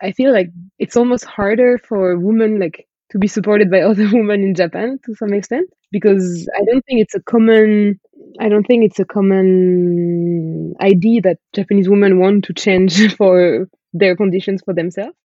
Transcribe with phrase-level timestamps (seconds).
[0.00, 0.48] I feel like
[0.78, 5.14] it's almost harder for women like to be supported by other women in Japan to
[5.14, 8.00] some extent because I don't think it's a common
[8.40, 14.16] I don't think it's a common idea that Japanese women want to change for their
[14.16, 15.16] conditions for themselves.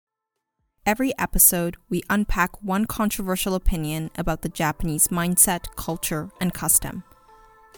[0.85, 7.03] Every episode, we unpack one controversial opinion about the Japanese mindset, culture, and custom.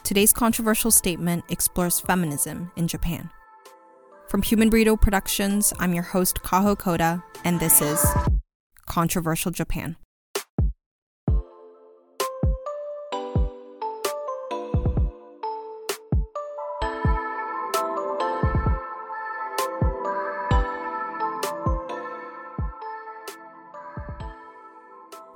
[0.03, 3.29] Today's controversial statement explores feminism in Japan.
[4.27, 8.03] From Human Burrito Productions, I'm your host, Kaho Koda, and this is
[8.87, 9.97] Controversial Japan.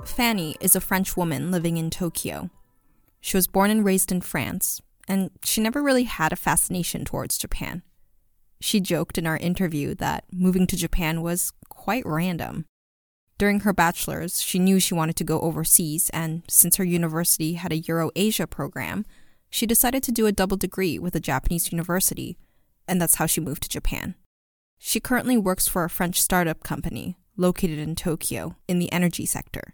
[0.04, 2.50] Fanny is a French woman living in Tokyo.
[3.22, 7.38] She was born and raised in France, and she never really had a fascination towards
[7.38, 7.84] Japan.
[8.62, 12.66] She joked in our interview that moving to Japan was quite random.
[13.38, 17.72] During her bachelor's, she knew she wanted to go overseas, and since her university had
[17.72, 19.06] a Euro Asia program,
[19.50, 22.38] she decided to do a double degree with a Japanese university,
[22.88, 24.16] and that's how she moved to Japan.
[24.78, 29.74] She currently works for a French startup company located in Tokyo in the energy sector.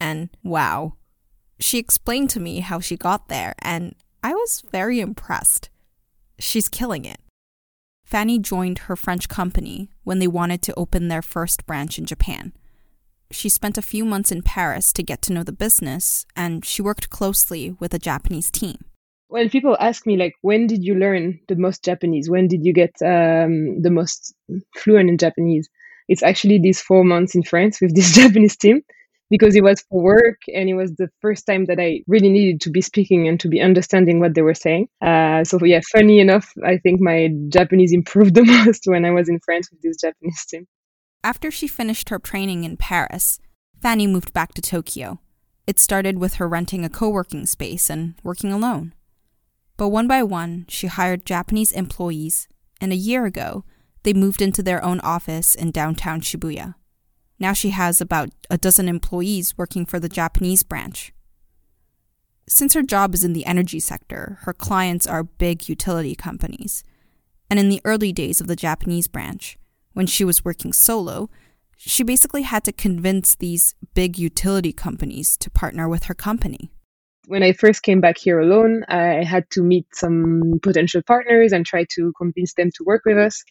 [0.00, 0.94] And wow,
[1.60, 5.70] she explained to me how she got there, and I was very impressed.
[6.40, 7.20] She's killing it.
[8.08, 12.54] Fanny joined her French company when they wanted to open their first branch in Japan.
[13.30, 16.80] She spent a few months in Paris to get to know the business, and she
[16.80, 18.78] worked closely with a Japanese team.
[19.26, 22.30] When people ask me, like, when did you learn the most Japanese?
[22.30, 24.34] When did you get um, the most
[24.74, 25.68] fluent in Japanese?
[26.08, 28.80] It's actually these four months in France with this Japanese team
[29.30, 32.60] because it was for work and it was the first time that I really needed
[32.62, 34.88] to be speaking and to be understanding what they were saying.
[35.02, 39.28] Uh, so yeah, funny enough, I think my Japanese improved the most when I was
[39.28, 40.66] in France with this Japanese team.
[41.24, 43.40] After she finished her training in Paris,
[43.80, 45.20] Fanny moved back to Tokyo.
[45.66, 48.94] It started with her renting a co working space and working alone.
[49.76, 52.48] But one by one, she hired Japanese employees,
[52.80, 53.64] and a year ago,
[54.02, 56.74] they moved into their own office in downtown Shibuya.
[57.38, 61.12] Now she has about a dozen employees working for the Japanese branch.
[62.48, 66.82] Since her job is in the energy sector, her clients are big utility companies.
[67.50, 69.58] And in the early days of the Japanese branch,
[69.92, 71.30] when she was working solo,
[71.76, 76.72] she basically had to convince these big utility companies to partner with her company.
[77.26, 81.64] When I first came back here alone, I had to meet some potential partners and
[81.64, 83.44] try to convince them to work with us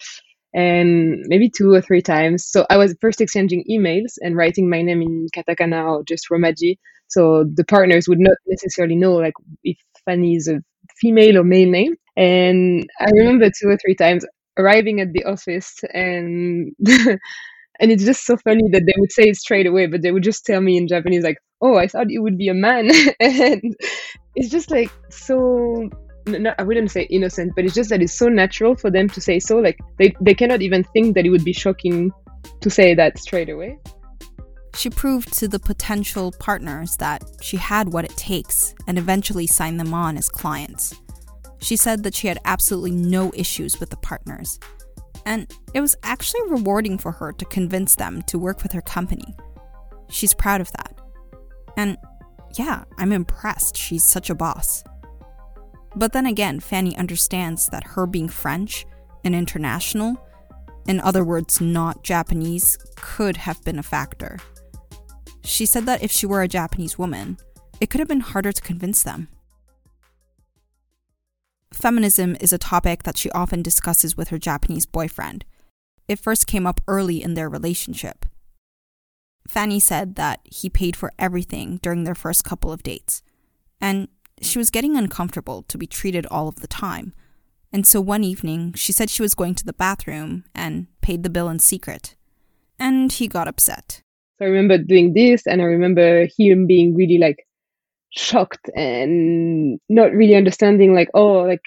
[0.58, 2.44] and maybe two or three times.
[2.44, 6.80] So I was first exchanging emails and writing my name in katakana or just romaji.
[7.10, 10.64] So the partners would not necessarily know like if Fanny is a
[11.00, 11.96] female or male name.
[12.18, 14.26] And I remember two or three times
[14.58, 16.74] arriving at the office and
[17.80, 20.24] and it's just so funny that they would say it straight away, but they would
[20.24, 22.90] just tell me in Japanese like, "Oh, I thought it would be a man,"
[23.20, 23.76] and
[24.36, 25.88] it's just like so
[26.28, 29.22] no, I wouldn't say innocent, but it's just that it's so natural for them to
[29.22, 29.58] say so.
[29.60, 32.12] Like they, they cannot even think that it would be shocking
[32.62, 33.78] to say that straight away.
[34.76, 39.80] She proved to the potential partners that she had what it takes and eventually signed
[39.80, 40.94] them on as clients.
[41.60, 44.60] She said that she had absolutely no issues with the partners.
[45.26, 49.36] And it was actually rewarding for her to convince them to work with her company.
[50.10, 50.94] She's proud of that.
[51.76, 51.98] And
[52.56, 53.76] yeah, I'm impressed.
[53.76, 54.84] She's such a boss.
[55.96, 58.86] But then again, Fanny understands that her being French
[59.24, 60.18] and international,
[60.88, 64.38] in other words, not Japanese, could have been a factor.
[65.44, 67.38] She said that if she were a Japanese woman,
[67.80, 69.30] it could have been harder to convince them.
[71.72, 75.46] Feminism is a topic that she often discusses with her Japanese boyfriend.
[76.08, 78.26] It first came up early in their relationship.
[79.48, 83.22] Fanny said that he paid for everything during their first couple of dates.
[83.80, 84.08] And
[84.42, 87.14] she was getting uncomfortable to be treated all of the time.
[87.72, 91.30] And so one evening, she said she was going to the bathroom and paid the
[91.30, 92.16] bill in secret.
[92.80, 94.02] And he got upset.
[94.38, 97.46] So I remember doing this, and I remember him being really like
[98.12, 101.64] shocked and not really understanding, like, oh, like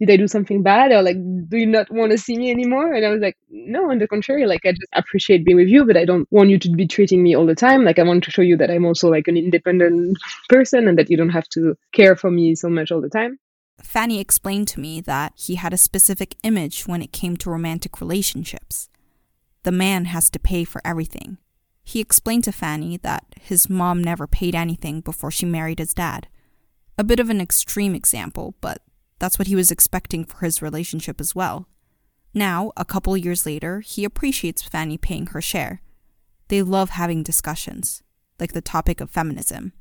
[0.00, 1.16] did I do something bad or like
[1.48, 2.92] do you not want to see me anymore?
[2.94, 5.84] And I was like, no, on the contrary, like I just appreciate being with you,
[5.84, 7.84] but I don't want you to be treating me all the time.
[7.84, 10.18] Like I want to show you that I'm also like an independent
[10.48, 13.38] person and that you don't have to care for me so much all the time.
[13.82, 18.00] Fanny explained to me that he had a specific image when it came to romantic
[18.00, 18.88] relationships.
[19.62, 21.38] The man has to pay for everything.
[21.82, 26.28] He explained to Fanny that his mom never paid anything before she married his dad.
[26.96, 28.82] A bit of an extreme example, but
[29.20, 31.68] that's what he was expecting for his relationship as well.
[32.34, 35.82] Now, a couple years later, he appreciates Fanny paying her share.
[36.48, 38.02] They love having discussions,
[38.40, 39.72] like the topic of feminism.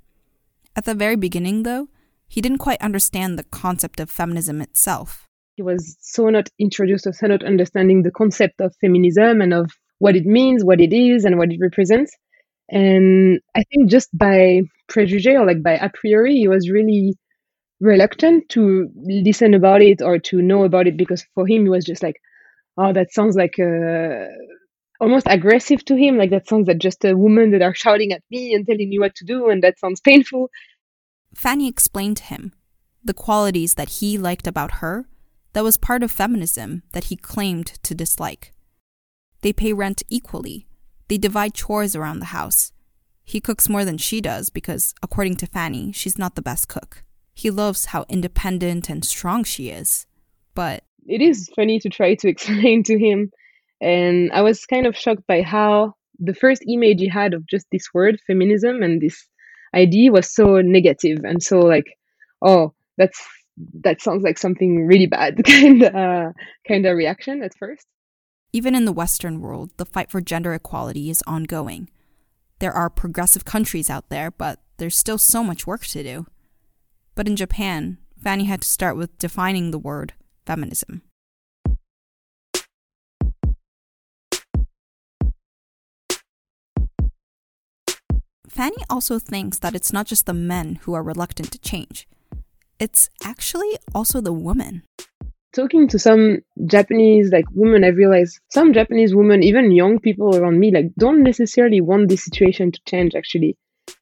[0.76, 1.88] At the very beginning, though,
[2.28, 5.28] he didn't quite understand the concept of feminism itself.
[5.56, 9.72] He was so not introduced or so not understanding the concept of feminism and of
[9.98, 12.12] what it means, what it is, and what it represents.
[12.70, 17.16] And I think just by prejudice or like by a priori, he was really
[17.80, 21.86] reluctant to listen about it or to know about it because for him it was
[21.86, 22.20] just like,
[22.78, 24.26] oh, that sounds like uh,
[25.00, 26.18] almost aggressive to him.
[26.18, 29.00] Like that sounds like just a woman that are shouting at me and telling me
[29.00, 30.50] what to do, and that sounds painful.
[31.34, 32.54] Fanny explained to him
[33.04, 35.06] the qualities that he liked about her
[35.54, 38.54] that was part of feminism that he claimed to dislike.
[39.42, 40.68] They pay rent equally.
[41.08, 42.72] They divide chores around the house.
[43.24, 47.04] He cooks more than she does because, according to Fanny, she's not the best cook.
[47.40, 50.06] He loves how independent and strong she is.
[50.56, 53.32] But it is funny to try to explain to him.
[53.80, 57.66] And I was kind of shocked by how the first image he had of just
[57.72, 59.26] this word, feminism, and this
[59.74, 61.86] idea was so negative and so like,
[62.42, 63.26] oh, that's
[63.84, 66.32] that sounds like something really bad kind of uh,
[66.68, 67.88] kind of reaction at first.
[68.52, 71.90] Even in the Western world, the fight for gender equality is ongoing.
[72.60, 76.26] There are progressive countries out there, but there's still so much work to do.
[77.20, 80.14] But in Japan, Fanny had to start with defining the word
[80.46, 81.02] feminism.
[88.48, 92.08] Fanny also thinks that it's not just the men who are reluctant to change.
[92.80, 94.84] It's actually also the women.
[95.54, 100.58] Talking to some Japanese like women, I realized some Japanese women, even young people around
[100.58, 103.58] me, like don't necessarily want this situation to change actually.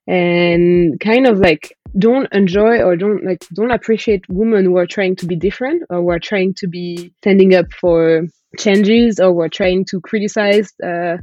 [0.05, 5.15] And kind of like don't enjoy or don't like don't appreciate women who are trying
[5.17, 8.23] to be different or who are trying to be standing up for
[8.57, 11.17] changes or who are trying to criticize uh,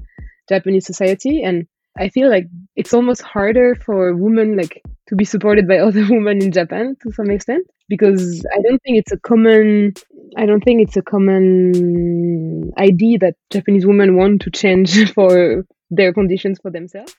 [0.48, 1.42] Japanese society.
[1.42, 1.66] And
[1.98, 6.42] I feel like it's almost harder for women like to be supported by other women
[6.42, 9.92] in Japan to some extent because I don't think it's a common
[10.36, 16.12] I don't think it's a common idea that Japanese women want to change for their
[16.12, 17.14] conditions for themselves.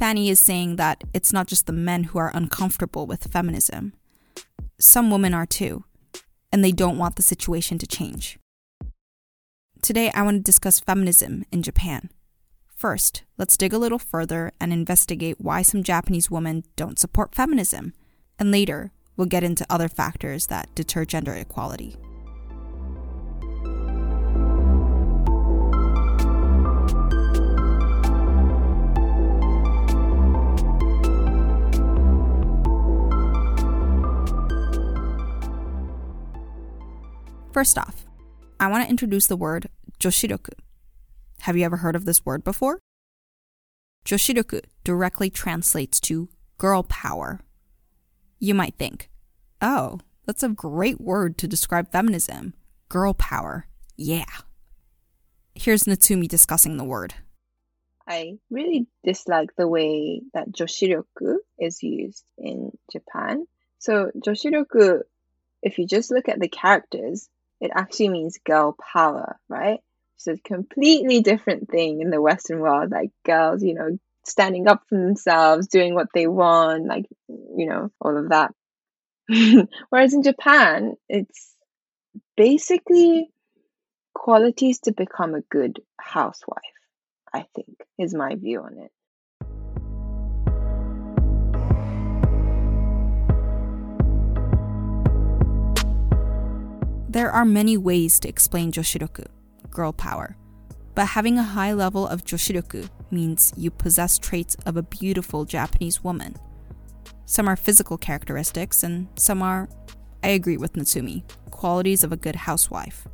[0.00, 3.92] Fanny is saying that it's not just the men who are uncomfortable with feminism.
[4.78, 5.84] Some women are too,
[6.50, 8.38] and they don't want the situation to change.
[9.82, 12.08] Today, I want to discuss feminism in Japan.
[12.74, 17.92] First, let's dig a little further and investigate why some Japanese women don't support feminism.
[18.38, 21.94] And later, we'll get into other factors that deter gender equality.
[37.52, 38.06] First off,
[38.60, 39.68] I want to introduce the word
[39.98, 40.52] joshiryoku.
[41.40, 42.78] Have you ever heard of this word before?
[44.04, 47.40] Joshiryoku directly translates to girl power.
[48.38, 49.10] You might think,
[49.60, 52.54] oh, that's a great word to describe feminism.
[52.88, 53.66] Girl power.
[53.96, 54.24] Yeah.
[55.56, 57.14] Here's Natsumi discussing the word.
[58.06, 63.46] I really dislike the way that joshiryoku is used in Japan.
[63.78, 65.00] So, joshiryoku,
[65.62, 67.28] if you just look at the characters,
[67.60, 69.80] it actually means girl power, right?
[70.16, 74.82] It's a completely different thing in the Western world, like girls, you know, standing up
[74.88, 78.52] for themselves, doing what they want, like, you know, all of that.
[79.88, 81.54] Whereas in Japan, it's
[82.36, 83.30] basically
[84.14, 86.60] qualities to become a good housewife,
[87.32, 88.90] I think, is my view on it.
[97.10, 99.26] There are many ways to explain Joshiryoku
[99.68, 100.36] girl power.
[100.94, 106.04] But having a high level of joshiryoku means you possess traits of a beautiful Japanese
[106.04, 106.36] woman.
[107.26, 109.68] Some are physical characteristics, and some are,
[110.22, 113.08] I agree with Natsumi, qualities of a good housewife.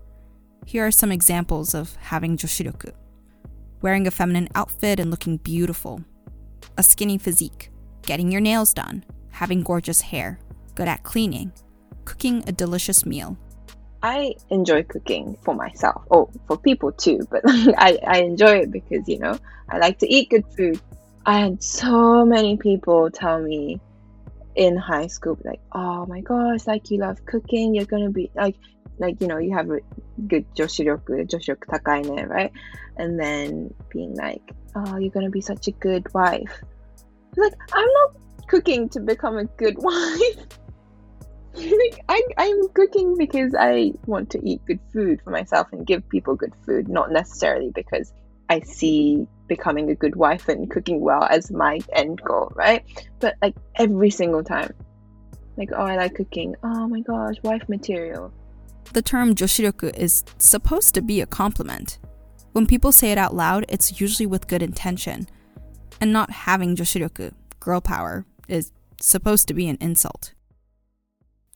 [0.67, 2.93] Here are some examples of having joshiryoku
[3.81, 6.05] wearing a feminine outfit and looking beautiful,
[6.77, 7.71] a skinny physique,
[8.03, 10.39] getting your nails done, having gorgeous hair,
[10.75, 11.51] good at cleaning,
[12.05, 13.39] cooking a delicious meal,
[14.03, 19.09] I enjoy cooking for myself, or for people too, but I, I enjoy it because,
[19.09, 19.39] you know,
[19.69, 20.81] I like to eat good food.
[21.25, 23.81] I had so many people tell me
[24.55, 28.57] in high school, like, oh my gosh, like you love cooking, you're gonna be like,
[28.99, 29.81] like, you know, you have a
[30.27, 32.53] good joshiryoku, joshiryoku takai ne, right?
[32.97, 34.43] And then being like,
[34.75, 36.63] oh, you're gonna be such a good wife.
[37.37, 40.47] Like, I'm not cooking to become a good wife.
[41.59, 46.35] I, I'm cooking because I want to eat good food for myself and give people
[46.35, 48.13] good food, not necessarily because
[48.49, 52.85] I see becoming a good wife and cooking well as my end goal, right?
[53.21, 54.73] But like every single time,
[55.57, 56.55] like, oh, I like cooking.
[56.63, 58.33] Oh my gosh, wife material.
[58.93, 61.99] The term joshiryoku is supposed to be a compliment.
[62.53, 65.29] When people say it out loud, it's usually with good intention.
[66.01, 70.35] And not having joshiryoku, girl power, is supposed to be an insult.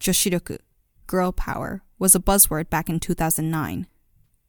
[0.00, 0.58] Joshiryoku,
[1.06, 3.86] girl power, was a buzzword back in 2009,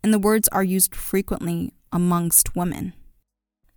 [0.01, 2.93] and the words are used frequently amongst women.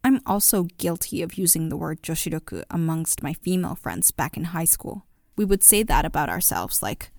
[0.05, 4.67] I'm also guilty of using the word joshiryoku amongst my female friends back in high
[4.67, 5.05] school.
[5.37, 7.11] We would say that about ourselves, like,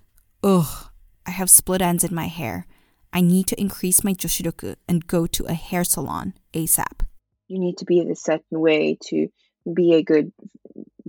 [0.42, 0.90] ugh,
[1.26, 2.66] I have split ends in my hair.
[3.12, 7.02] I need to increase my joshiryoku and go to a hair salon ASAP.
[7.50, 9.28] You need to be a certain way to
[9.74, 10.32] be a good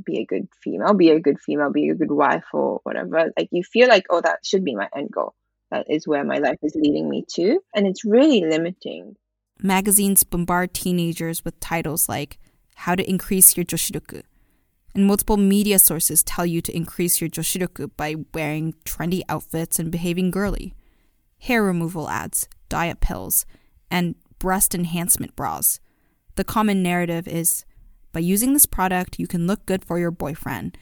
[0.06, 3.30] be a good female, be a good female, be a good wife or whatever.
[3.36, 5.34] Like you feel like, oh, that should be my end goal.
[5.70, 7.60] That is where my life is leading me to.
[7.75, 9.16] And it's really limiting.
[9.62, 12.38] Magazines bombard teenagers with titles like
[12.76, 14.22] How to Increase Your Joshiryoku.
[14.94, 19.90] And multiple media sources tell you to increase your Joshiryoku by wearing trendy outfits and
[19.90, 20.72] behaving girly.
[21.40, 23.44] Hair removal ads, diet pills,
[23.90, 25.80] and breast enhancement bras.
[26.36, 27.65] The common narrative is
[28.16, 30.78] by using this product, you can look good for your boyfriend.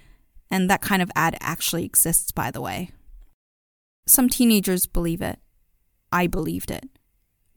[0.52, 2.92] And that kind of ad actually exists, by the way.
[4.06, 5.40] Some teenagers believe it.
[6.12, 6.88] I believed it.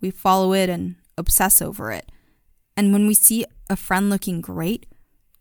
[0.01, 2.11] We follow it and obsess over it.
[2.75, 4.87] And when we see a friend looking great,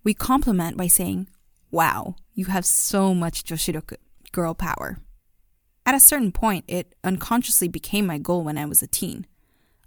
[0.04, 1.30] we compliment by saying,
[1.70, 3.96] Wow, you have so much Joshiryoku,
[4.32, 4.98] girl power.
[5.86, 9.26] At a certain point, it unconsciously became my goal when I was a teen.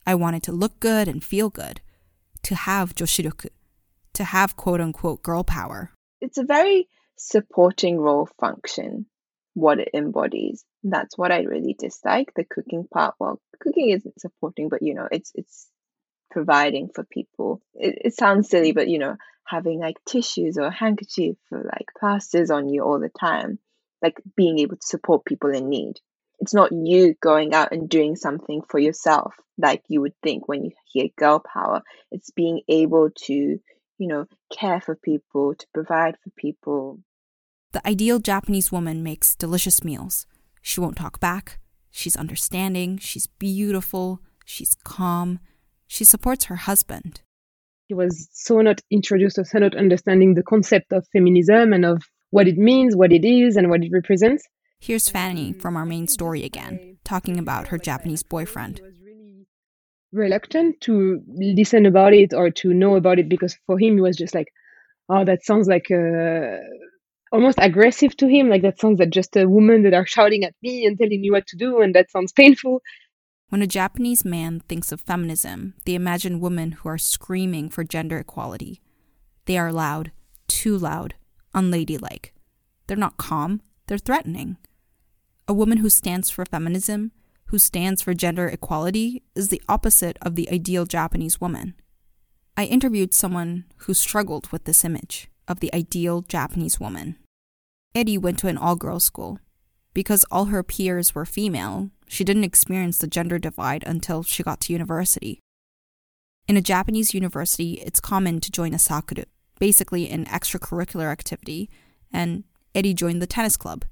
[0.08, 1.82] I wanted to look good and feel good,
[2.42, 3.50] to have Joshiryoku
[4.14, 5.92] to have quote unquote girl power?
[6.22, 6.88] It's a very
[7.18, 9.06] supporting role function,
[9.54, 10.64] what it embodies.
[10.84, 12.32] That's what I really dislike.
[12.36, 15.68] The cooking part, well, cooking isn't supporting, but you know, it's it's
[16.32, 17.62] providing for people.
[17.74, 22.52] It, it sounds silly, but you know, having like tissues or handkerchief or like plasters
[22.52, 23.60] on you all the time,
[24.02, 25.96] like being able to support people in need.
[26.40, 30.64] It's not you going out and doing something for yourself like you would think when
[30.64, 31.82] you hear girl power.
[32.12, 33.60] It's being able to
[34.00, 37.00] you know, care for people, to provide for people.
[37.72, 40.26] The ideal Japanese woman makes delicious meals.
[40.62, 41.60] She won't talk back.
[41.92, 42.98] She's understanding.
[42.98, 44.22] She's beautiful.
[44.46, 45.40] She's calm.
[45.88, 47.22] She supports her husband.
[47.88, 52.04] He was so not introduced or so not understanding the concept of feminism and of
[52.30, 54.44] what it means, what it is, and what it represents.
[54.80, 58.82] Here's Fanny from our main story again, talking about her Japanese boyfriend
[60.12, 64.18] reluctant to listen about it or to know about it because for him it was
[64.18, 64.48] just like
[65.10, 66.58] oh that sounds like uh,
[67.32, 70.56] almost aggressive to him like that sounds like just a woman that are shouting at
[70.64, 72.82] me and telling me what to do and that sounds painful.
[73.50, 78.18] When a japanese man thinks of feminism they imagine women who are screaming for gender
[78.18, 78.82] equality.
[79.46, 80.12] They are loud
[80.48, 81.16] too loud
[81.54, 82.34] unladylike.
[82.88, 84.58] They're not calm they're threatening.
[85.48, 87.12] A woman who stands for feminism
[87.50, 91.74] who stands for gender equality, is the opposite of the ideal Japanese woman.
[92.56, 97.18] I interviewed someone who struggled with this image of the ideal Japanese woman.
[97.96, 99.40] Eddie went to an all girls school.
[99.96, 104.62] Because all her peers were female, she didn't experience the gender divide until she got
[104.62, 105.40] to university.
[106.48, 109.26] In a Japanese university, it's common to join a sakuru,
[109.60, 111.68] basically an extracurricular activity,
[112.14, 112.44] and
[112.76, 113.86] Eddie joined the tennis club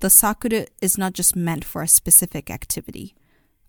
[0.00, 3.14] the sakuru is not just meant for a specific activity.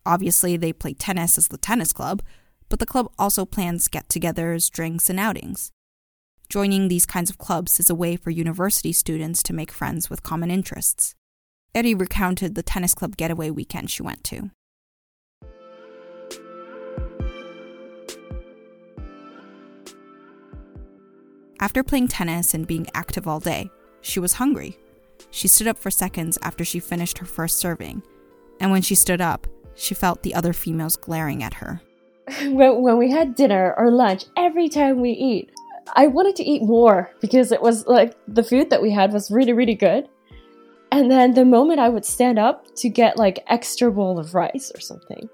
[0.06, 2.22] Obviously, they play tennis as the tennis club,
[2.70, 5.72] but the club also plans get togethers, drinks, and outings.
[6.50, 10.24] Joining these kinds of clubs is a way for university students to make friends with
[10.24, 11.14] common interests.
[11.76, 14.52] Eddie recounted the tennis club getaway weekend she went to.
[21.60, 23.70] After playing tennis and being active all day,
[24.02, 24.78] she was hungry.
[25.32, 28.04] She stood up for seconds after she finished her first serving,
[28.60, 31.82] and when she stood up, she felt the other females glaring at her.
[32.42, 35.50] When, when we had dinner or lunch, every time we eat,
[35.96, 39.32] I wanted to eat more because it was like the food that we had was
[39.32, 40.10] really, really good.
[40.92, 44.72] And then the moment I would stand up to get like extra bowl of rice
[44.76, 45.30] or something,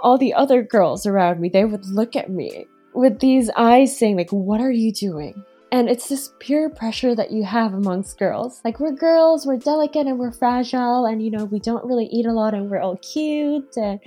[0.00, 4.16] all the other girls around me, they would look at me with these eyes saying
[4.16, 5.44] like, what are you doing?
[5.76, 8.52] And it's this pure pressure that you have amongst girls.
[8.64, 12.26] Like, we're girls, we're delicate and we're fragile, and you know, we don't really eat
[12.26, 14.00] a lot and we're all cute, and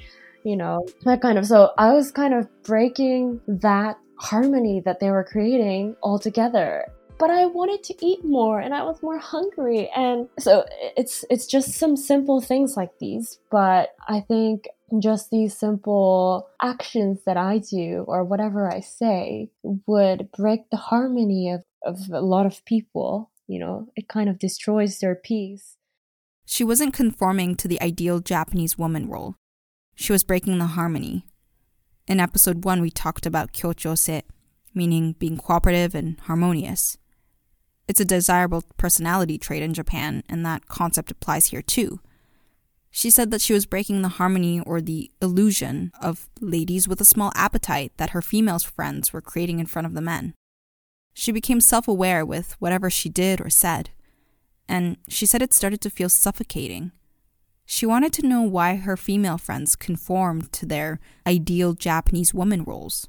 [0.43, 1.45] you know, that kind of.
[1.45, 6.69] So, I was kind of breaking that harmony that they were creating all together.
[7.19, 9.89] but I wanted to eat more and I was more hungry.
[9.95, 10.65] And so
[10.97, 14.67] it's it's just some simple things like these, but I think
[14.99, 21.51] just these simple actions that I do or whatever I say would break the harmony
[21.51, 23.31] of, of a lot of people.
[23.47, 25.75] You know, it kind of destroys their peace.
[26.45, 29.35] She wasn't conforming to the ideal Japanese woman role.
[29.95, 31.25] She was breaking the harmony.
[32.07, 34.23] In episode 1, we talked about kyochose,
[34.73, 36.97] meaning being cooperative and harmonious.
[37.87, 41.99] It's a desirable personality trait in Japan, and that concept applies here too.
[42.91, 47.05] She said that she was breaking the harmony or the illusion of ladies with a
[47.05, 50.33] small appetite that her female friends were creating in front of the men.
[51.13, 53.91] She became self aware with whatever she did or said,
[54.67, 56.91] and she said it started to feel suffocating.
[57.65, 63.07] She wanted to know why her female friends conformed to their ideal Japanese woman roles.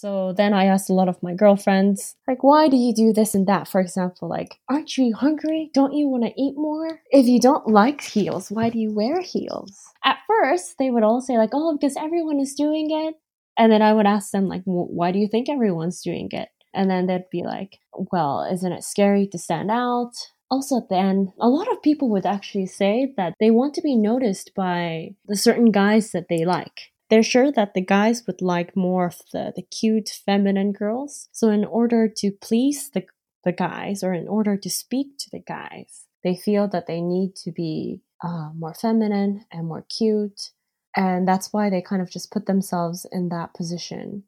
[0.00, 3.34] So then I asked a lot of my girlfriends, like, why do you do this
[3.34, 3.66] and that?
[3.66, 5.72] For example, like, aren't you hungry?
[5.74, 7.00] Don't you want to eat more?
[7.10, 9.76] If you don't like heels, why do you wear heels?
[10.04, 13.16] At first, they would all say, like, oh, because everyone is doing it.
[13.58, 16.48] And then I would ask them, like, why do you think everyone's doing it?
[16.72, 20.12] And then they'd be like, well, isn't it scary to stand out?
[20.48, 24.52] Also, then a lot of people would actually say that they want to be noticed
[24.54, 29.06] by the certain guys that they like they're sure that the guys would like more
[29.06, 31.28] of the, the cute feminine girls.
[31.32, 33.04] So in order to please the,
[33.44, 37.34] the guys or in order to speak to the guys, they feel that they need
[37.36, 40.50] to be uh, more feminine and more cute.
[40.96, 44.24] And that's why they kind of just put themselves in that position.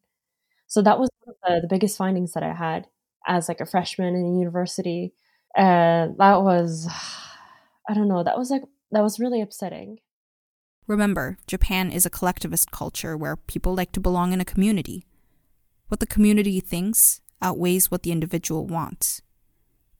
[0.66, 2.86] So that was the, the biggest findings that I had
[3.26, 5.12] as like a freshman in university.
[5.56, 6.88] And that was,
[7.88, 9.98] I don't know, that was like, that was really upsetting.
[10.90, 15.06] Remember, Japan is a collectivist culture where people like to belong in a community.
[15.86, 19.22] What the community thinks outweighs what the individual wants.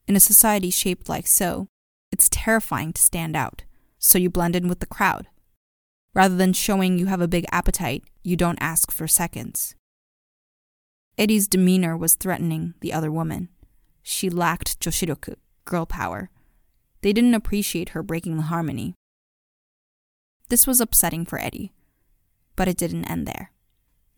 [0.05, 1.67] In a society shaped like so,
[2.11, 3.63] it's terrifying to stand out,
[3.99, 5.27] so you blend in with the crowd.
[6.13, 9.75] Rather than showing you have a big appetite, you don't ask for seconds.
[11.17, 13.47] Eddie's demeanor was threatening the other woman.
[14.03, 16.29] She lacked joshiryoku, girl power.
[16.99, 18.95] They didn't appreciate her breaking the harmony.
[20.51, 21.71] This was upsetting for Eddie.
[22.57, 23.53] But it didn't end there.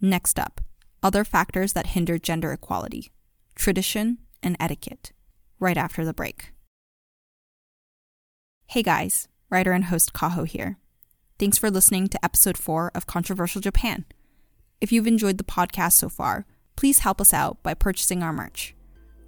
[0.02, 0.62] Next up,
[1.04, 3.12] other factors that hinder gender equality
[3.54, 5.12] tradition and etiquette,
[5.60, 6.52] right after the break.
[8.65, 10.80] Hey guys, writer and host Kaho here.
[11.38, 14.06] Thanks for listening to episode 4 of Controversial Japan.
[14.82, 18.74] If you've enjoyed the podcast so far, please help us out by purchasing our merch.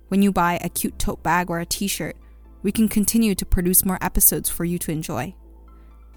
[0.08, 2.18] When you buy a cute tote bag or a t shirt,
[2.64, 5.36] we can continue to produce more episodes for you to enjoy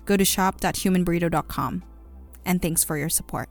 [0.09, 1.85] go to shop.humanburrito.com.
[2.45, 3.51] And thanks for your support.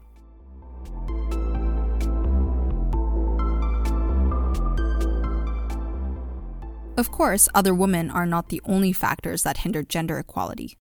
[6.98, 10.76] Of course, other women are not the only factors that hinder gender equality.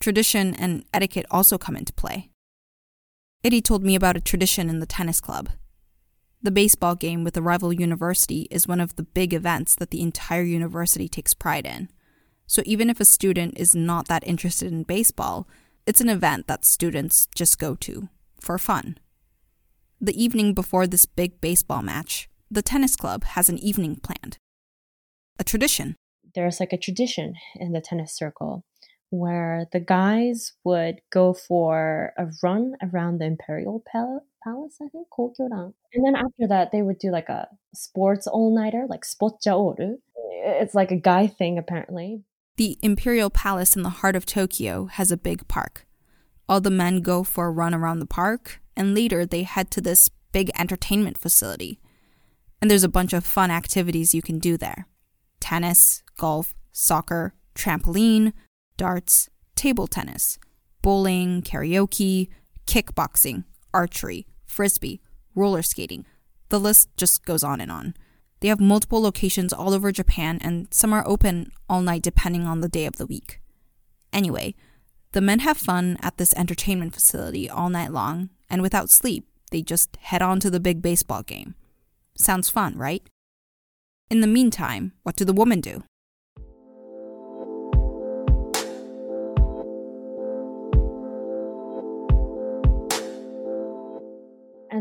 [0.00, 2.30] Tradition and etiquette also come into play.
[3.44, 5.50] Eddie told me about a tradition in the tennis club.
[6.42, 10.00] The baseball game with a rival university is one of the big events that the
[10.00, 11.88] entire university takes pride in.
[12.52, 15.48] So even if a student is not that interested in baseball,
[15.86, 18.98] it's an event that students just go to for fun.
[20.02, 24.36] The evening before this big baseball match, the tennis club has an evening planned.
[25.38, 25.96] A tradition.
[26.34, 28.66] There's like a tradition in the tennis circle
[29.08, 35.06] where the guys would go for a run around the Imperial Pal- Palace, I think,
[35.08, 35.72] Kokyoran.
[35.94, 39.94] And then after that, they would do like a sports all nighter, like Spocha Oru.
[40.44, 42.24] It's like a guy thing, apparently.
[42.56, 45.86] The Imperial Palace in the heart of Tokyo has a big park.
[46.46, 49.80] All the men go for a run around the park, and later they head to
[49.80, 51.80] this big entertainment facility.
[52.60, 54.86] And there's a bunch of fun activities you can do there
[55.40, 58.34] tennis, golf, soccer, trampoline,
[58.76, 60.38] darts, table tennis,
[60.82, 62.28] bowling, karaoke,
[62.66, 65.00] kickboxing, archery, frisbee,
[65.34, 66.04] roller skating.
[66.50, 67.94] The list just goes on and on.
[68.42, 72.60] They have multiple locations all over Japan, and some are open all night depending on
[72.60, 73.40] the day of the week.
[74.12, 74.56] Anyway,
[75.12, 79.62] the men have fun at this entertainment facility all night long, and without sleep, they
[79.62, 81.54] just head on to the big baseball game.
[82.18, 83.04] Sounds fun, right?
[84.10, 85.84] In the meantime, what do the women do?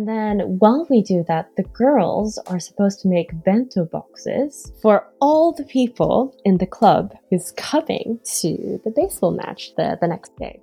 [0.02, 5.08] And then while we do that, the girls are supposed to make bento boxes for
[5.22, 10.36] all the people in the club who's coming to the baseball match the, the next
[10.38, 10.60] day.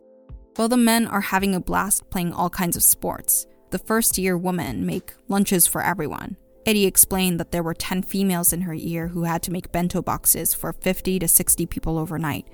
[0.56, 4.36] While the men are having a blast playing all kinds of sports, the first year
[4.36, 6.36] women make lunches for everyone.
[6.66, 10.02] Eddie explained that there were 10 females in her year who had to make bento
[10.02, 12.48] boxes for 50 to 60 people overnight,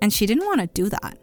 [0.00, 1.18] and she didn't want to do that.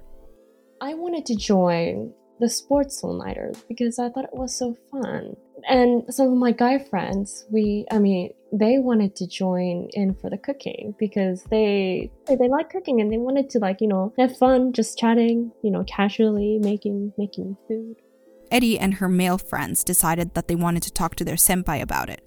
[0.81, 5.37] I wanted to join the sports all nighters because I thought it was so fun.
[5.69, 10.29] And some of my guy friends, we, I mean, they wanted to join in for
[10.29, 14.37] the cooking because they they like cooking and they wanted to like you know have
[14.37, 17.95] fun just chatting you know casually making making food
[18.51, 22.09] Eddie and her male friends decided that they wanted to talk to their senpai about
[22.09, 22.21] it.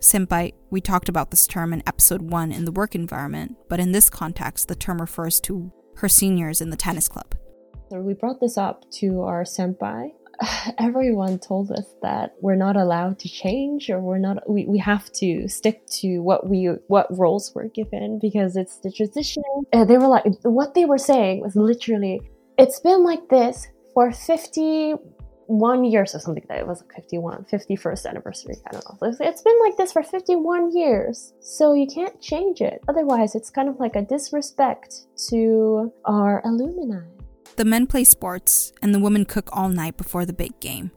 [0.00, 3.92] Senpai, we talked about this term in episode 1 in the work environment, but in
[3.92, 7.36] this context, the term refers to her seniors in the tennis club.
[7.98, 10.12] We brought this up to our senpai.
[10.78, 15.10] Everyone told us that we're not allowed to change or we're not we, we have
[15.14, 19.42] to stick to what we what roles we're given because it's the tradition.
[19.72, 22.20] And they were like what they were saying was literally
[22.58, 26.60] it's been like this for 51 years or something that.
[26.60, 29.12] It was 51 51st anniversary i don't know.
[29.20, 31.32] It's been like this for 51 years.
[31.40, 32.82] So you can't change it.
[32.88, 37.19] Otherwise it's kind of like a disrespect to our alumni
[37.56, 40.90] the men play sports and the women cook all night before the big game.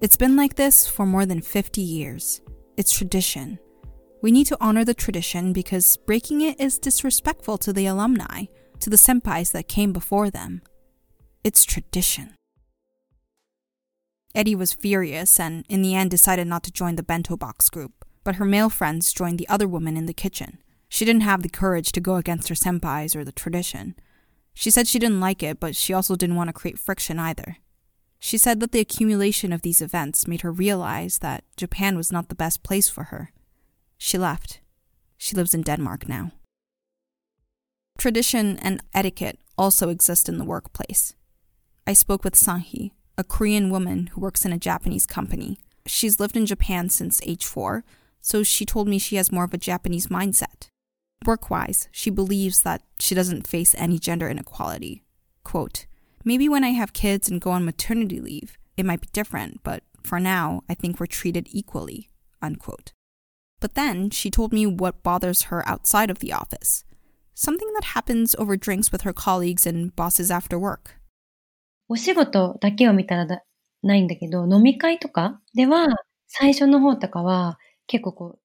[0.00, 2.40] It's been like this for more than 50 years.
[2.76, 3.58] It's tradition.
[4.22, 8.44] We need to honor the tradition because breaking it is disrespectful to the alumni
[8.80, 10.62] to the senpais that came before them.
[11.42, 12.34] It's tradition.
[14.34, 18.04] Eddie was furious and, in the end, decided not to join the bento box group,
[18.22, 20.58] but her male friends joined the other women in the kitchen.
[20.88, 23.94] She didn't have the courage to go against her senpais or the tradition.
[24.58, 27.58] She said she didn't like it, but she also didn't want to create friction either.
[28.18, 32.30] She said that the accumulation of these events made her realize that Japan was not
[32.30, 33.32] the best place for her.
[33.98, 34.60] She left.
[35.18, 36.32] She lives in Denmark now.
[37.98, 41.14] Tradition and etiquette also exist in the workplace.
[41.86, 45.58] I spoke with Sanhi, a Korean woman who works in a Japanese company.
[45.84, 47.84] She's lived in Japan since age four,
[48.22, 50.70] so she told me she has more of a Japanese mindset.
[51.25, 55.03] Work wise, she believes that she doesn't face any gender inequality.
[55.43, 55.85] Quote,
[56.23, 59.83] Maybe when I have kids and go on maternity leave, it might be different, but
[60.03, 62.09] for now, I think we're treated equally.
[62.41, 62.93] Unquote.
[63.59, 66.83] But then she told me what bothers her outside of the office
[67.33, 70.97] something that happens over drinks with her colleagues and bosses after work.
[71.89, 73.25] お仕事だけを見たら
[73.83, 75.87] ないんだけど、飲み会とかでは、
[76.27, 77.57] 最初の方とかは、
[77.87, 78.39] 結構こ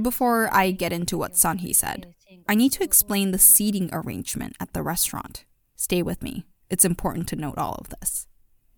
[0.00, 2.14] before I get into what Sanhi said,
[2.48, 5.44] I need to explain the seating arrangement at the restaurant.
[5.76, 6.44] Stay with me.
[6.70, 8.26] It's important to note all of this.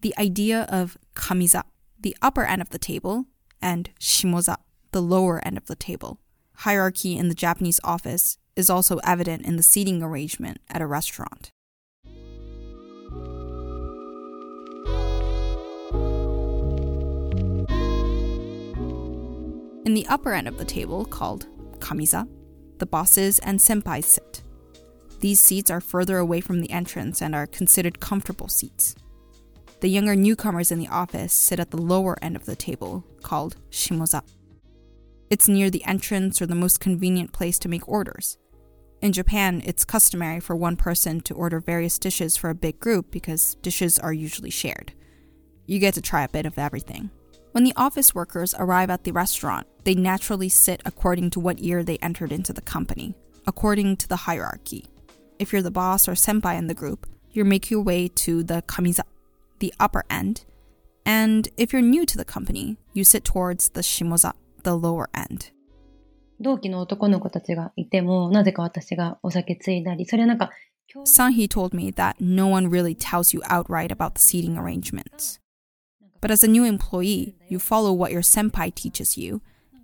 [0.00, 1.62] The idea of kamiza,
[1.98, 3.26] the upper end of the table,
[3.60, 4.56] and shimoza,
[4.92, 6.18] the lower end of the table.
[6.56, 11.50] Hierarchy in the Japanese office is also evident in the seating arrangement at a restaurant.
[19.86, 21.46] In the upper end of the table, called
[21.78, 22.28] kamiza,
[22.78, 24.42] the bosses and senpais sit.
[25.20, 28.94] These seats are further away from the entrance and are considered comfortable seats.
[29.80, 33.56] The younger newcomers in the office sit at the lower end of the table, called
[33.70, 34.22] shimoza.
[35.30, 38.36] It's near the entrance or the most convenient place to make orders.
[39.00, 43.10] In Japan, it's customary for one person to order various dishes for a big group
[43.10, 44.92] because dishes are usually shared.
[45.64, 47.10] You get to try a bit of everything.
[47.51, 51.83] When the office workers arrive at the restaurant, they naturally sit according to what year
[51.83, 53.15] they entered into the company,
[53.47, 54.85] according to the hierarchy.
[55.39, 58.61] If you're the boss or senpai in the group, you make your way to the
[58.67, 59.03] kamiza,
[59.59, 60.45] the upper end,
[61.05, 65.51] and if you're new to the company, you sit towards the shimoza, the lower end.
[66.41, 70.51] 同期の男の子たちがいても、なぜか私がお酒ついだり、それはなんか、
[71.05, 75.39] Sanhi told me that no one really tells you outright about the seating arrangements.
[76.20, 79.40] But as a new employee, you follow what your senpai teaches you,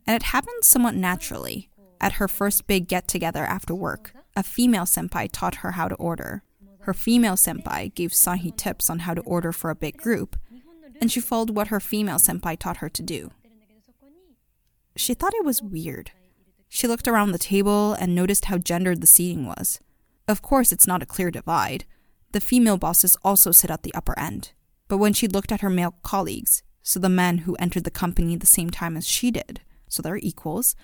[0.07, 1.71] and it happened somewhat naturally.
[2.01, 5.95] At her first big get together after work, a female senpai taught her how to
[5.97, 6.43] order.
[6.81, 10.37] Her female senpai gave Sanhi tips on how to order for a big group,
[11.01, 13.33] and she followed what her female senpai taught her to do.
[14.95, 16.13] She thought it was weird.
[16.69, 19.81] She looked around the table and noticed how gendered the seating was.
[20.29, 21.87] Of course, it's not a clear divide.
[22.33, 24.53] The female bosses also sit at the upper end.
[24.88, 28.36] But when she looked at her male colleagues, so the men who entered the company
[28.36, 30.76] the same time as she did, so they're equals,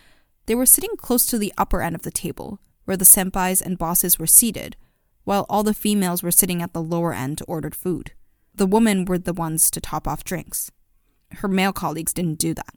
[0.46, 3.78] they were sitting close to the upper end of the table, where the senpais and
[3.78, 4.78] bosses were seated,
[5.26, 8.14] while all the females were sitting at the lower end to order food.
[8.56, 10.72] The women were the ones to top off drinks.
[11.32, 12.74] Her male colleagues didn't do that.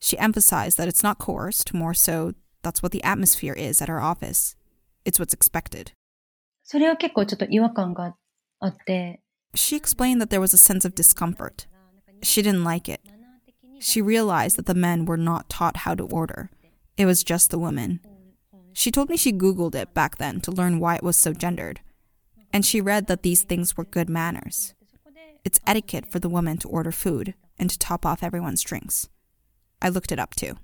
[0.00, 4.00] She emphasized that it's not coerced, more so, that's what the atmosphere is at her
[4.00, 4.56] office.
[5.04, 5.92] It's what's expected.
[6.64, 8.14] それは結構ちょっと違和感が
[8.60, 9.21] あって、
[9.55, 11.67] she explained that there was a sense of discomfort.
[12.21, 13.01] She didn't like it.
[13.79, 16.49] she realized that the men were not taught how to order.
[16.97, 17.99] It was just the women.
[18.71, 21.81] She told me she Googled it back then to learn why it was so gendered.
[22.51, 24.73] And she read that these things were good manners.
[25.43, 29.09] It's etiquette for the woman to order food and to top off everyone's drinks.
[29.81, 30.55] I looked it up too.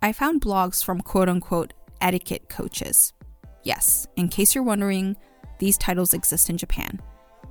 [0.00, 3.12] I found blogs from quote unquote etiquette coaches.
[3.62, 5.16] Yes, in case you're wondering,
[5.58, 7.00] these titles exist in Japan.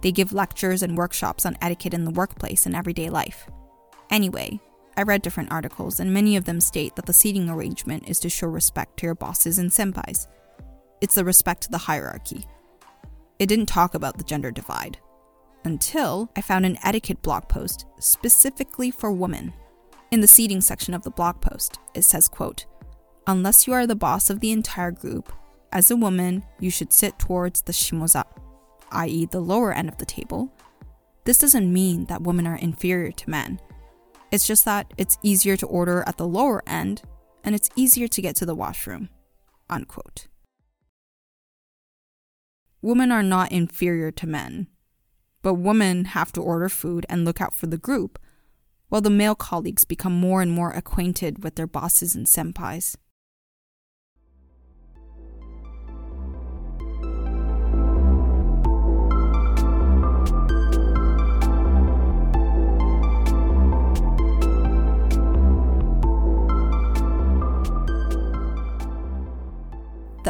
[0.01, 3.49] They give lectures and workshops on etiquette in the workplace and everyday life.
[4.09, 4.59] Anyway,
[4.97, 8.29] I read different articles, and many of them state that the seating arrangement is to
[8.29, 10.27] show respect to your bosses and senpais.
[11.01, 12.45] It's the respect to the hierarchy.
[13.39, 14.97] It didn't talk about the gender divide.
[15.63, 19.53] Until I found an etiquette blog post specifically for women.
[20.11, 22.65] In the seating section of the blog post, it says, quote,
[23.27, 25.31] Unless you are the boss of the entire group,
[25.71, 28.25] as a woman, you should sit towards the shimoza,
[28.91, 30.53] i.e., the lower end of the table.
[31.25, 33.59] This doesn't mean that women are inferior to men.
[34.31, 37.01] It's just that it's easier to order at the lower end
[37.43, 39.09] and it's easier to get to the washroom.
[39.69, 40.27] Unquote.
[42.81, 44.67] Women are not inferior to men,
[45.41, 48.17] but women have to order food and look out for the group,
[48.87, 52.95] while the male colleagues become more and more acquainted with their bosses and senpais.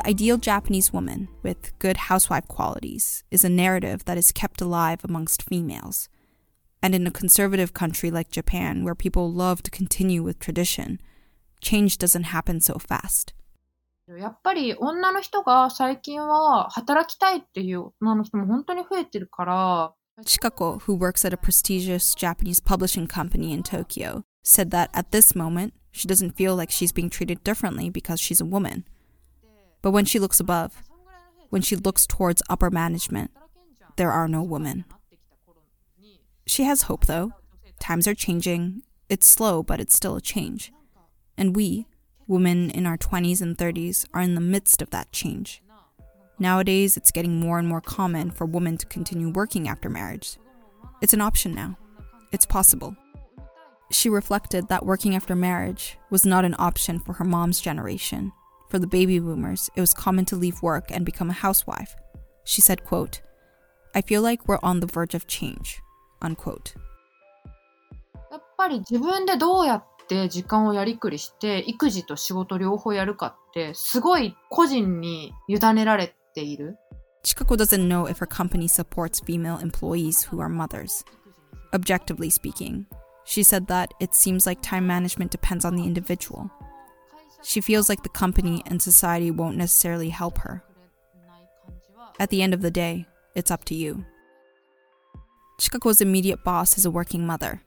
[0.08, 5.42] ideal Japanese woman, with good housewife qualities, is a narrative that is kept alive amongst
[5.42, 6.08] females.
[6.82, 11.00] And in a conservative country like Japan, where people love to continue with tradition,
[11.60, 13.34] change doesn't happen so fast.
[14.06, 19.94] やっぱり女の人が最近は働きたいっていう女の人も本当に増えてるから。
[20.22, 25.72] Chikako, who works at a prestigious Japanese publishing company in Tokyo, said that at this moment,
[25.90, 28.84] she doesn't feel like she's being treated differently because she's a woman.
[29.81, 30.83] But when she looks above,
[31.49, 33.31] when she looks towards upper management,
[33.95, 34.85] there are no women.
[36.45, 37.33] She has hope, though.
[37.79, 38.83] Times are changing.
[39.07, 40.71] It's slow, but it's still a change.
[41.37, 41.87] And we,
[42.27, 45.61] women in our 20s and 30s, are in the midst of that change.
[46.37, 50.37] Nowadays, it's getting more and more common for women to continue working after marriage.
[51.01, 51.77] It's an option now.
[52.31, 52.95] It's possible.
[53.91, 58.31] She reflected that working after marriage was not an option for her mom's generation
[58.68, 61.94] for the baby boomers, it was common to leave work and become a housewife.
[62.44, 63.22] She said, quote,
[63.94, 65.80] I feel like we're on the verge of change,
[66.20, 66.74] unquote.
[68.30, 76.76] やっぱり自分でどうやって時間をやりくりして育児と仕事両方やるかってすごい個人に委ねられている。
[77.24, 81.04] Chikako doesn't know if her company supports female employees who are mothers.
[81.72, 82.86] Objectively speaking,
[83.24, 86.50] she said that it seems like time management depends on the individual.
[87.43, 90.63] She feels like the company and society won't necessarily help her.
[92.19, 94.05] At the end of the day, it's up to you.
[95.59, 97.61] Chikako's immediate boss is a working mother.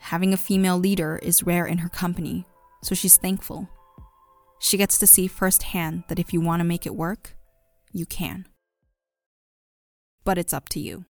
[0.00, 2.46] Having a female leader is rare in her company,
[2.82, 3.68] so she's thankful.
[4.60, 7.36] She gets to see firsthand that if you want to make it work,
[7.92, 8.46] you can.
[10.24, 11.06] But it's up to you.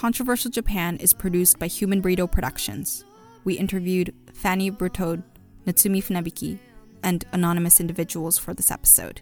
[0.00, 3.04] Controversial Japan is produced by Human Burrito Productions.
[3.44, 5.22] We interviewed Fanny Bertode,
[5.66, 6.58] Natsumi Funabiki,
[7.02, 9.20] and anonymous individuals for this episode.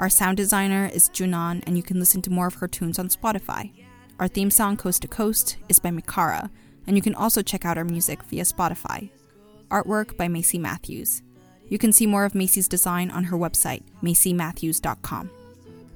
[0.00, 3.08] Our sound designer is Junon, and you can listen to more of her tunes on
[3.08, 3.70] Spotify.
[4.18, 6.50] Our theme song, Coast to Coast, is by Mikara,
[6.88, 9.10] and you can also check out our music via Spotify.
[9.68, 11.22] Artwork by Macy Matthews.
[11.68, 15.30] You can see more of Macy's design on her website, macymatthews.com.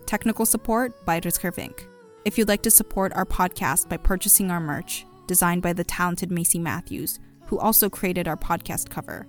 [0.06, 1.86] Technical support by Rizker Inc.
[2.24, 6.30] If you'd like to support our podcast by purchasing our merch, designed by the talented
[6.30, 9.26] Macy Matthews, who also created our podcast cover,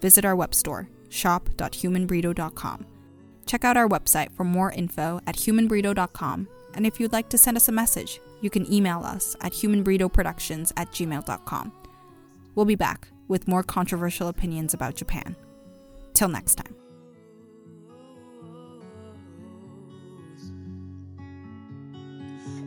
[0.00, 2.86] visit our web store, shop.humanburrito.com.
[3.44, 7.58] Check out our website for more info at humanburrito.com, and if you'd like to send
[7.58, 11.72] us a message, you can email us at humanburritoproductions at gmail.com.
[12.54, 15.36] We'll be back with more controversial opinions about Japan.
[16.14, 16.79] Till next time.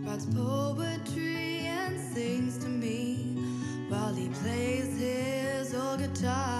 [0.05, 3.35] Writes poetry and sings to me
[3.89, 6.52] while he plays his old guitar.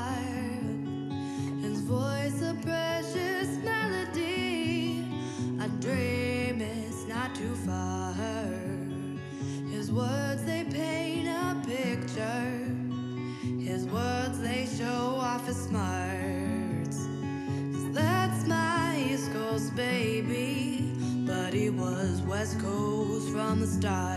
[23.54, 24.13] From the start.